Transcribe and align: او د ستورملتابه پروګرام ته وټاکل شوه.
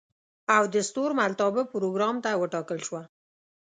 او 0.55 0.63
د 0.73 0.75
ستورملتابه 0.89 1.61
پروګرام 1.73 2.15
ته 2.23 2.29
وټاکل 2.41 2.79
شوه. 2.87 3.01